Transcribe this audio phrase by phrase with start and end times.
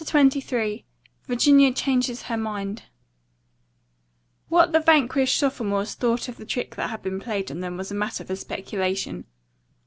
[0.03, 0.83] CHAPTER XXIII
[1.27, 2.81] VIRGINIA CHANGES HER MIND
[4.49, 7.91] What the vanquished sophomores thought of the trick that had been played on them was
[7.91, 9.25] a matter for speculation.